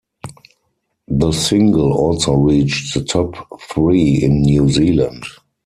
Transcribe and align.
The 1.09 1.31
single 1.31 1.93
also 1.93 2.33
reached 2.33 2.95
the 2.95 3.03
top 3.03 3.35
three 3.61 4.15
in 4.23 4.41
New 4.41 4.67
Zealand. 4.67 5.23